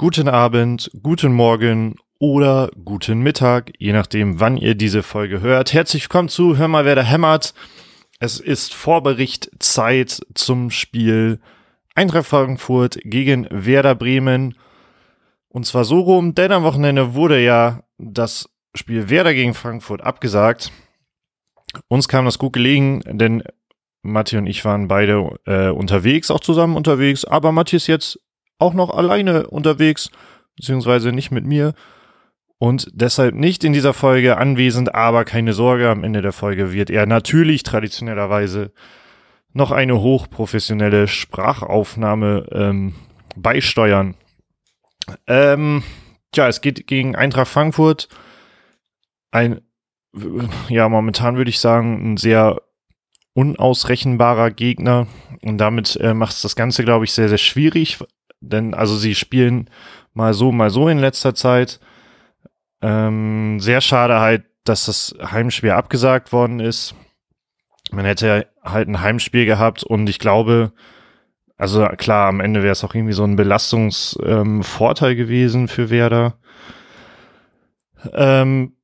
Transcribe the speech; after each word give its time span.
guten 0.00 0.28
Abend, 0.28 0.90
guten 1.02 1.34
Morgen 1.34 1.96
oder 2.18 2.70
guten 2.86 3.20
Mittag, 3.20 3.72
je 3.76 3.92
nachdem, 3.92 4.40
wann 4.40 4.56
ihr 4.56 4.74
diese 4.74 5.02
Folge 5.02 5.42
hört. 5.42 5.74
Herzlich 5.74 6.04
willkommen 6.04 6.30
zu 6.30 6.56
Hör 6.56 6.68
mal, 6.68 6.86
wer 6.86 6.94
da 6.94 7.02
hämmert. 7.02 7.52
Es 8.18 8.40
ist 8.40 8.72
Vorberichtzeit 8.72 10.22
zum 10.32 10.70
Spiel 10.70 11.38
Eintracht 11.94 12.24
Frankfurt 12.24 12.98
gegen 13.04 13.46
Werder 13.50 13.94
Bremen. 13.94 14.54
Und 15.50 15.66
zwar 15.66 15.84
so 15.84 16.00
rum, 16.00 16.34
denn 16.34 16.50
am 16.50 16.62
Wochenende 16.62 17.12
wurde 17.12 17.38
ja 17.38 17.82
das 17.98 18.48
Spiel 18.74 19.10
Werder 19.10 19.34
gegen 19.34 19.52
Frankfurt 19.52 20.00
abgesagt. 20.00 20.72
Uns 21.88 22.08
kam 22.08 22.24
das 22.24 22.38
gut 22.38 22.54
gelegen, 22.54 23.02
denn 23.04 23.42
Matti 24.00 24.38
und 24.38 24.46
ich 24.46 24.64
waren 24.64 24.88
beide 24.88 25.38
äh, 25.44 25.68
unterwegs, 25.68 26.30
auch 26.30 26.40
zusammen 26.40 26.76
unterwegs, 26.76 27.26
aber 27.26 27.52
Matti 27.52 27.76
ist 27.76 27.86
jetzt 27.86 28.18
auch 28.60 28.74
noch 28.74 28.90
alleine 28.90 29.46
unterwegs, 29.48 30.10
beziehungsweise 30.56 31.12
nicht 31.12 31.30
mit 31.30 31.44
mir 31.44 31.74
und 32.58 32.88
deshalb 32.92 33.34
nicht 33.34 33.64
in 33.64 33.72
dieser 33.72 33.94
Folge 33.94 34.36
anwesend, 34.36 34.94
aber 34.94 35.24
keine 35.24 35.54
Sorge, 35.54 35.88
am 35.88 36.04
Ende 36.04 36.20
der 36.20 36.32
Folge 36.32 36.74
wird 36.74 36.90
er 36.90 37.06
natürlich 37.06 37.62
traditionellerweise 37.62 38.72
noch 39.54 39.70
eine 39.70 39.98
hochprofessionelle 40.00 41.08
Sprachaufnahme 41.08 42.46
ähm, 42.52 42.94
beisteuern. 43.34 44.14
Ähm, 45.26 45.82
tja, 46.32 46.48
es 46.48 46.60
geht 46.60 46.86
gegen 46.86 47.16
Eintracht 47.16 47.48
Frankfurt. 47.48 48.08
Ein, 49.30 49.62
ja, 50.68 50.86
momentan 50.90 51.38
würde 51.38 51.48
ich 51.48 51.60
sagen, 51.60 52.12
ein 52.12 52.16
sehr 52.18 52.60
unausrechenbarer 53.32 54.50
Gegner. 54.50 55.06
Und 55.42 55.56
damit 55.56 55.96
äh, 55.96 56.12
macht 56.12 56.32
es 56.32 56.42
das 56.42 56.56
Ganze, 56.56 56.84
glaube 56.84 57.06
ich, 57.06 57.12
sehr, 57.12 57.30
sehr 57.30 57.38
schwierig. 57.38 57.98
Denn 58.40 58.74
also 58.74 58.96
sie 58.96 59.14
spielen 59.14 59.70
mal 60.14 60.34
so, 60.34 60.52
mal 60.52 60.70
so 60.70 60.88
in 60.88 60.98
letzter 60.98 61.34
Zeit. 61.34 61.80
Ähm, 62.82 63.60
sehr 63.60 63.80
schade 63.80 64.20
halt, 64.20 64.44
dass 64.64 64.86
das 64.86 65.14
Heimspiel 65.20 65.70
abgesagt 65.70 66.32
worden 66.32 66.60
ist. 66.60 66.94
Man 67.90 68.04
hätte 68.04 68.46
halt 68.62 68.88
ein 68.88 69.00
Heimspiel 69.00 69.46
gehabt 69.46 69.82
und 69.82 70.08
ich 70.08 70.18
glaube, 70.18 70.72
also 71.56 71.86
klar, 71.98 72.28
am 72.28 72.40
Ende 72.40 72.62
wäre 72.62 72.72
es 72.72 72.84
auch 72.84 72.94
irgendwie 72.94 73.12
so 73.12 73.24
ein 73.24 73.36
Belastungsvorteil 73.36 75.12
ähm, 75.12 75.16
gewesen 75.16 75.68
für 75.68 75.90
Werder. 75.90 76.34
Ähm, 78.14 78.76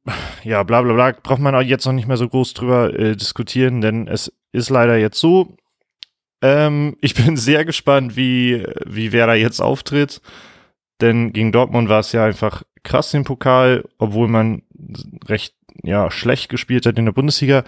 ja, 0.45 0.63
bla 0.63 0.83
bla 0.83 0.93
bla, 0.93 1.13
braucht 1.23 1.41
man 1.41 1.55
auch 1.55 1.63
jetzt 1.63 1.87
noch 1.87 1.93
nicht 1.93 2.07
mehr 2.07 2.19
so 2.19 2.29
groß 2.29 2.55
drüber 2.55 2.93
äh, 2.99 3.17
diskutieren, 3.17 3.81
denn 3.81 4.09
es 4.09 4.33
ist 4.53 4.71
leider 4.71 4.97
jetzt 4.97 5.19
so. 5.19 5.57
Ähm, 6.43 6.97
ich 7.01 7.15
bin 7.15 7.37
sehr 7.37 7.65
gespannt, 7.65 8.17
wie, 8.17 8.65
wie 8.85 9.13
Werder 9.13 9.35
jetzt 9.35 9.61
auftritt, 9.61 10.21
denn 11.01 11.33
gegen 11.33 11.53
Dortmund 11.53 11.89
war 11.89 12.01
es 12.01 12.13
ja 12.13 12.25
einfach 12.25 12.63
krass 12.83 13.13
im 13.15 13.25
Pokal, 13.25 13.85
obwohl 13.99 14.29
man 14.29 14.63
recht 15.27 15.55
ja, 15.83 16.11
schlecht 16.11 16.49
gespielt 16.49 16.87
hat 16.87 16.99
in 16.99 17.05
der 17.05 17.13
Bundesliga. 17.13 17.65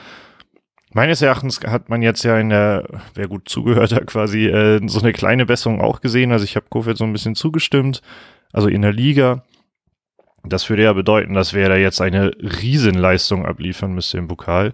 Meines 0.95 1.21
Erachtens 1.21 1.61
hat 1.67 1.91
man 1.91 2.01
jetzt 2.01 2.23
ja 2.23 2.39
in 2.39 2.49
der, 2.49 2.89
wer 3.15 3.29
gut 3.29 3.49
zugehört 3.49 3.93
hat, 3.93 4.07
quasi 4.07 4.47
äh, 4.47 4.81
so 4.87 5.01
eine 5.01 5.13
kleine 5.13 5.45
Besserung 5.45 5.83
auch 5.83 6.01
gesehen. 6.01 6.33
Also 6.33 6.45
ich 6.45 6.57
habe 6.57 6.67
Kofeld 6.71 6.97
so 6.97 7.05
ein 7.05 7.13
bisschen 7.13 7.35
zugestimmt, 7.35 8.01
also 8.53 8.69
in 8.69 8.83
der 8.83 8.93
Liga. 8.93 9.45
Das 10.45 10.71
würde 10.71 10.85
ja 10.85 10.93
bedeuten, 10.95 11.35
dass 11.35 11.53
wir 11.53 11.69
da 11.69 11.77
jetzt 11.77 12.01
eine 12.01 12.31
Riesenleistung 12.41 13.45
abliefern 13.45 13.93
müsste 13.93 14.17
im 14.17 14.29
Pokal. 14.29 14.73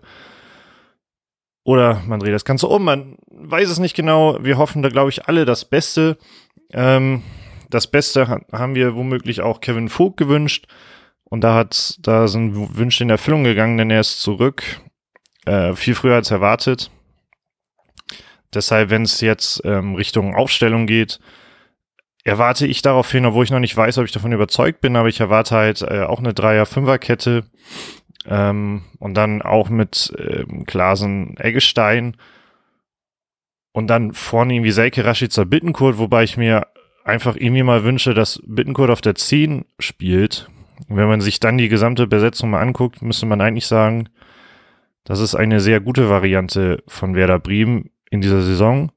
Oder 1.64 2.02
man 2.06 2.20
dreht 2.20 2.34
das 2.34 2.44
Ganze 2.44 2.68
um, 2.68 2.84
man 2.84 3.16
weiß 3.30 3.70
es 3.70 3.78
nicht 3.78 3.96
genau. 3.96 4.38
Wir 4.42 4.58
hoffen 4.58 4.82
da, 4.82 4.90
glaube 4.90 5.10
ich, 5.10 5.26
alle 5.26 5.44
das 5.46 5.64
Beste. 5.64 6.18
Ähm, 6.72 7.22
das 7.70 7.86
Beste 7.86 8.42
haben 8.52 8.74
wir 8.74 8.94
womöglich 8.94 9.40
auch 9.40 9.60
Kevin 9.60 9.88
Vogt 9.88 10.18
gewünscht. 10.18 10.66
Und 11.24 11.42
da 11.42 11.54
hat, 11.54 11.98
da 12.02 12.28
sind 12.28 12.76
Wünsche 12.76 13.02
in 13.02 13.10
Erfüllung 13.10 13.44
gegangen, 13.44 13.78
denn 13.78 13.90
er 13.90 14.00
ist 14.00 14.20
zurück. 14.20 14.62
Äh, 15.46 15.74
viel 15.74 15.94
früher 15.94 16.14
als 16.14 16.30
erwartet. 16.30 16.90
Deshalb, 18.52 18.90
wenn 18.90 19.02
es 19.02 19.20
jetzt 19.20 19.62
ähm, 19.64 19.94
Richtung 19.94 20.34
Aufstellung 20.34 20.86
geht, 20.86 21.18
erwarte 22.24 22.66
ich 22.66 22.82
darauf 22.82 23.10
hin, 23.10 23.26
obwohl 23.26 23.44
ich 23.44 23.50
noch 23.50 23.58
nicht 23.58 23.76
weiß, 23.76 23.98
ob 23.98 24.04
ich 24.04 24.12
davon 24.12 24.32
überzeugt 24.32 24.80
bin, 24.80 24.96
aber 24.96 25.08
ich 25.08 25.20
erwarte 25.20 25.56
halt 25.56 25.82
äh, 25.82 26.02
auch 26.02 26.20
eine 26.20 26.34
Dreier-Fünfer-Kette 26.34 27.44
ähm, 28.26 28.82
und 28.98 29.14
dann 29.14 29.42
auch 29.42 29.68
mit 29.68 30.12
ähm, 30.18 30.64
Glasen 30.64 31.36
Eggestein 31.36 32.16
und 33.72 33.88
dann 33.88 34.12
vorne 34.12 34.54
irgendwie 34.54 34.70
Selke 34.70 35.04
Rashica 35.04 35.44
Bittenkurt, 35.44 35.98
wobei 35.98 36.24
ich 36.24 36.36
mir 36.36 36.66
einfach 37.04 37.36
irgendwie 37.36 37.62
mal 37.62 37.84
wünsche, 37.84 38.14
dass 38.14 38.40
Bittenkurt 38.46 38.90
auf 38.90 39.00
der 39.00 39.14
10 39.14 39.64
spielt. 39.78 40.48
Und 40.88 40.96
wenn 40.96 41.08
man 41.08 41.20
sich 41.20 41.40
dann 41.40 41.58
die 41.58 41.68
gesamte 41.68 42.06
Besetzung 42.06 42.50
mal 42.50 42.60
anguckt, 42.60 43.02
müsste 43.02 43.26
man 43.26 43.40
eigentlich 43.40 43.66
sagen, 43.66 44.08
das 45.04 45.20
ist 45.20 45.34
eine 45.34 45.60
sehr 45.60 45.80
gute 45.80 46.08
Variante 46.08 46.82
von 46.88 47.14
Werder 47.14 47.38
Bremen 47.38 47.90
in 48.10 48.20
dieser 48.20 48.42
Saison. 48.42 48.90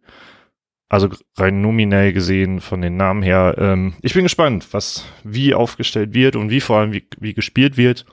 Also 0.90 1.10
rein 1.36 1.60
nominell 1.60 2.14
gesehen 2.14 2.62
von 2.62 2.82
den 2.82 2.96
Namen 2.96 3.22
her. 3.22 3.56
Ähm, 3.58 3.96
ich 4.02 4.14
bin 4.14 4.24
gespannt, 4.24 4.70
was 4.72 5.06
wie 5.24 5.54
aufgestellt 5.54 6.14
wird 6.14 6.38
und 6.38 6.50
wie 6.50 6.62
vor 6.62 6.78
allem 6.78 6.94
wie, 6.94 7.06
wie 7.20 7.34
gespielt 7.34 7.76
wird. 7.76 8.06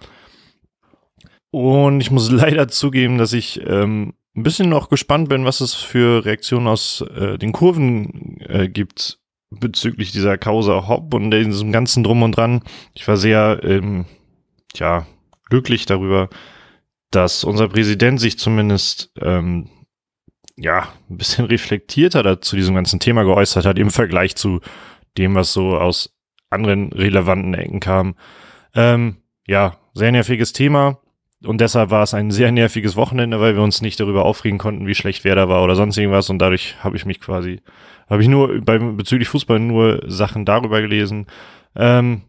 Und 1.54 2.00
ich 2.00 2.10
muss 2.10 2.30
leider 2.32 2.66
zugeben, 2.66 3.16
dass 3.16 3.32
ich 3.32 3.60
ähm, 3.64 4.14
ein 4.34 4.42
bisschen 4.42 4.68
noch 4.68 4.88
gespannt 4.88 5.28
bin, 5.28 5.44
was 5.44 5.60
es 5.60 5.72
für 5.72 6.24
Reaktionen 6.24 6.66
aus 6.66 7.02
äh, 7.16 7.38
den 7.38 7.52
Kurven 7.52 8.40
äh, 8.40 8.68
gibt 8.68 9.20
bezüglich 9.50 10.10
dieser 10.10 10.36
Causa 10.36 10.88
Hopp 10.88 11.14
und 11.14 11.30
diesem 11.30 11.70
ganzen 11.70 12.02
Drum 12.02 12.24
und 12.24 12.32
Dran. 12.36 12.64
Ich 12.92 13.06
war 13.06 13.16
sehr, 13.16 13.60
ähm, 13.62 14.04
ja, 14.74 15.06
glücklich 15.48 15.86
darüber, 15.86 16.28
dass 17.12 17.44
unser 17.44 17.68
Präsident 17.68 18.18
sich 18.18 18.36
zumindest 18.36 19.12
ähm, 19.20 19.68
ja, 20.56 20.88
ein 21.08 21.18
bisschen 21.18 21.44
reflektierter 21.44 22.40
zu 22.40 22.56
diesem 22.56 22.74
ganzen 22.74 22.98
Thema 22.98 23.22
geäußert 23.22 23.64
hat 23.64 23.78
im 23.78 23.90
Vergleich 23.90 24.34
zu 24.34 24.58
dem, 25.16 25.36
was 25.36 25.52
so 25.52 25.78
aus 25.78 26.16
anderen 26.50 26.92
relevanten 26.92 27.54
Ecken 27.54 27.78
kam. 27.78 28.16
Ähm, 28.74 29.18
ja, 29.46 29.78
sehr 29.92 30.10
nerviges 30.10 30.52
Thema. 30.52 30.98
Und 31.44 31.60
deshalb 31.60 31.90
war 31.90 32.02
es 32.02 32.14
ein 32.14 32.30
sehr 32.30 32.52
nerviges 32.52 32.96
Wochenende, 32.96 33.40
weil 33.40 33.54
wir 33.54 33.62
uns 33.62 33.82
nicht 33.82 34.00
darüber 34.00 34.24
aufregen 34.24 34.58
konnten, 34.58 34.86
wie 34.86 34.94
schlecht 34.94 35.24
wer 35.24 35.34
da 35.34 35.48
war 35.48 35.62
oder 35.62 35.76
sonst 35.76 35.96
irgendwas. 35.96 36.30
Und 36.30 36.38
dadurch 36.38 36.76
habe 36.82 36.96
ich 36.96 37.06
mich 37.06 37.20
quasi, 37.20 37.60
habe 38.08 38.22
ich 38.22 38.28
nur 38.28 38.60
beim 38.60 38.96
bezüglich 38.96 39.28
Fußball 39.28 39.58
nur 39.58 40.02
Sachen 40.06 40.44
darüber 40.44 40.80
gelesen. 40.80 41.26
Ähm, 41.76 42.22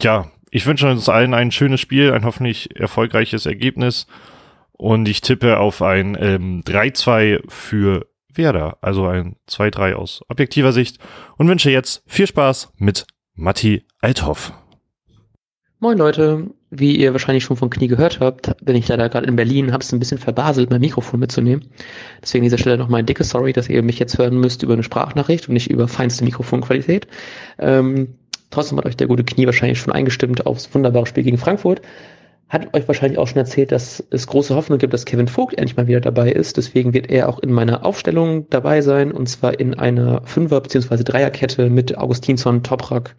ja, 0.00 0.30
ich 0.50 0.66
wünsche 0.66 0.90
uns 0.90 1.08
allen 1.08 1.34
ein 1.34 1.50
schönes 1.50 1.80
Spiel, 1.80 2.12
ein 2.12 2.24
hoffentlich 2.24 2.76
erfolgreiches 2.76 3.46
Ergebnis. 3.46 4.06
Und 4.72 5.08
ich 5.08 5.20
tippe 5.20 5.58
auf 5.58 5.82
ein 5.82 6.16
ähm, 6.20 6.62
3-2 6.64 7.40
für 7.48 8.06
Werder, 8.32 8.78
also 8.80 9.06
ein 9.06 9.36
2-3 9.48 9.94
aus 9.94 10.22
objektiver 10.28 10.72
Sicht 10.72 10.98
und 11.36 11.48
wünsche 11.48 11.70
jetzt 11.70 12.04
viel 12.06 12.26
Spaß 12.26 12.72
mit 12.76 13.06
Matti 13.34 13.84
Althoff. 14.00 14.52
Moin 15.80 15.98
Leute, 15.98 16.50
wie 16.70 16.96
ihr 16.96 17.12
wahrscheinlich 17.12 17.44
schon 17.44 17.56
von 17.56 17.70
Knie 17.70 17.88
gehört 17.88 18.20
habt, 18.20 18.54
bin 18.64 18.76
ich 18.76 18.88
leider 18.88 19.08
gerade 19.08 19.26
in 19.26 19.36
Berlin, 19.36 19.72
habe 19.72 19.82
es 19.82 19.92
ein 19.92 19.98
bisschen 19.98 20.18
verbaselt, 20.18 20.70
mein 20.70 20.80
Mikrofon 20.80 21.20
mitzunehmen. 21.20 21.64
Deswegen 22.22 22.42
an 22.42 22.46
dieser 22.46 22.58
Stelle 22.58 22.78
nochmal 22.78 23.00
ein 23.00 23.06
dickes 23.06 23.30
Sorry, 23.30 23.52
dass 23.52 23.68
ihr 23.68 23.82
mich 23.82 23.98
jetzt 23.98 24.18
hören 24.18 24.38
müsst 24.38 24.62
über 24.62 24.74
eine 24.74 24.82
Sprachnachricht 24.82 25.48
und 25.48 25.54
nicht 25.54 25.70
über 25.70 25.88
feinste 25.88 26.24
Mikrofonqualität. 26.24 27.06
Ähm, 27.58 28.14
trotzdem 28.50 28.78
hat 28.78 28.86
euch 28.86 28.96
der 28.96 29.06
gute 29.06 29.24
Knie 29.24 29.46
wahrscheinlich 29.46 29.78
schon 29.78 29.92
eingestimmt 29.92 30.46
aufs 30.46 30.72
wunderbare 30.74 31.06
Spiel 31.06 31.24
gegen 31.24 31.38
Frankfurt 31.38 31.80
hat 32.48 32.74
euch 32.74 32.88
wahrscheinlich 32.88 33.18
auch 33.18 33.26
schon 33.28 33.38
erzählt, 33.38 33.72
dass 33.72 34.02
es 34.10 34.26
große 34.26 34.54
Hoffnung 34.54 34.78
gibt, 34.78 34.94
dass 34.94 35.04
Kevin 35.04 35.28
Vogt 35.28 35.58
endlich 35.58 35.76
mal 35.76 35.86
wieder 35.86 36.00
dabei 36.00 36.32
ist. 36.32 36.56
Deswegen 36.56 36.94
wird 36.94 37.10
er 37.10 37.28
auch 37.28 37.38
in 37.40 37.52
meiner 37.52 37.84
Aufstellung 37.84 38.48
dabei 38.48 38.80
sein 38.80 39.12
und 39.12 39.28
zwar 39.28 39.60
in 39.60 39.74
einer 39.74 40.22
Fünfer- 40.24 40.62
bzw. 40.62 41.04
Dreierkette 41.04 41.68
mit 41.68 41.98
Augustinsson, 41.98 42.62
Toprak, 42.62 43.14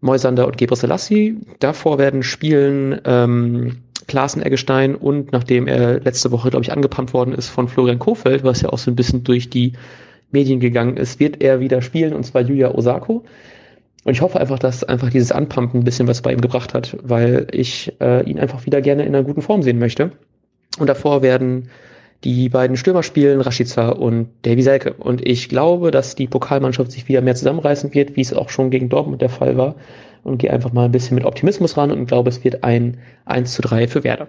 Moisander 0.00 0.46
und 0.46 0.56
Gebre 0.56 0.76
Selassie. 0.76 1.36
Davor 1.58 1.98
werden 1.98 2.22
spielen 2.22 3.00
ähm, 3.04 3.78
Klaassen 4.06 4.42
Eggestein 4.42 4.94
und 4.94 5.32
nachdem 5.32 5.66
er 5.66 6.00
letzte 6.00 6.30
Woche, 6.30 6.50
glaube 6.50 6.64
ich, 6.64 6.72
angepumpt 6.72 7.12
worden 7.12 7.34
ist 7.34 7.48
von 7.48 7.68
Florian 7.68 7.98
Kofeld, 7.98 8.44
was 8.44 8.62
ja 8.62 8.70
auch 8.70 8.78
so 8.78 8.90
ein 8.90 8.96
bisschen 8.96 9.24
durch 9.24 9.50
die 9.50 9.72
Medien 10.30 10.60
gegangen 10.60 10.96
ist, 10.96 11.20
wird 11.20 11.42
er 11.42 11.60
wieder 11.60 11.82
spielen 11.82 12.14
und 12.14 12.24
zwar 12.24 12.42
Julia 12.42 12.74
Osako. 12.74 13.24
Und 14.04 14.12
ich 14.12 14.22
hoffe 14.22 14.40
einfach, 14.40 14.58
dass 14.58 14.84
einfach 14.84 15.10
dieses 15.10 15.32
Anpumpen 15.32 15.80
ein 15.80 15.84
bisschen 15.84 16.08
was 16.08 16.22
bei 16.22 16.32
ihm 16.32 16.40
gebracht 16.40 16.72
hat, 16.72 16.96
weil 17.02 17.48
ich 17.50 17.92
äh, 18.00 18.24
ihn 18.24 18.38
einfach 18.38 18.64
wieder 18.64 18.80
gerne 18.80 19.02
in 19.04 19.14
einer 19.14 19.24
guten 19.24 19.42
Form 19.42 19.62
sehen 19.62 19.78
möchte. 19.78 20.12
Und 20.78 20.86
davor 20.86 21.22
werden 21.22 21.68
die 22.24 22.48
beiden 22.48 22.76
Stürmer 22.76 23.02
spielen, 23.02 23.40
Rashica 23.40 23.90
und 23.90 24.28
Davy 24.42 24.62
Selke. 24.62 24.94
Und 24.94 25.26
ich 25.26 25.48
glaube, 25.48 25.90
dass 25.90 26.14
die 26.14 26.26
Pokalmannschaft 26.26 26.90
sich 26.90 27.08
wieder 27.08 27.20
mehr 27.20 27.36
zusammenreißen 27.36 27.94
wird, 27.94 28.16
wie 28.16 28.22
es 28.22 28.32
auch 28.32 28.50
schon 28.50 28.70
gegen 28.70 28.88
Dortmund 28.88 29.22
der 29.22 29.28
Fall 29.28 29.56
war. 29.56 29.76
Und 30.24 30.38
gehe 30.38 30.52
einfach 30.52 30.72
mal 30.72 30.86
ein 30.86 30.92
bisschen 30.92 31.14
mit 31.14 31.24
Optimismus 31.24 31.76
ran 31.76 31.92
und 31.92 32.06
glaube, 32.06 32.28
es 32.28 32.42
wird 32.42 32.64
ein 32.64 32.98
1 33.24 33.54
zu 33.54 33.62
3 33.62 33.86
für 33.86 34.02
Werder. 34.02 34.28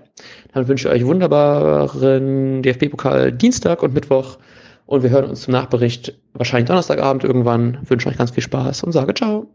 Dann 0.54 0.68
wünsche 0.68 0.88
ich 0.88 0.94
euch 0.94 1.06
wunderbaren 1.06 2.62
DFB-Pokal 2.62 3.32
Dienstag 3.32 3.82
und 3.82 3.96
Mittwoch. 3.96 4.38
Und 4.86 5.04
wir 5.04 5.10
hören 5.10 5.26
uns 5.26 5.42
zum 5.42 5.54
Nachbericht 5.54 6.14
wahrscheinlich 6.34 6.68
Donnerstagabend 6.68 7.24
irgendwann. 7.24 7.80
Wünsche 7.88 8.08
euch 8.08 8.18
ganz 8.18 8.32
viel 8.32 8.44
Spaß 8.44 8.84
und 8.84 8.92
sage 8.92 9.14
ciao. 9.16 9.48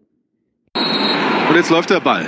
Und 0.75 1.57
jetzt 1.57 1.71
läuft 1.71 1.91
der 1.91 2.01
Ball. 2.01 2.27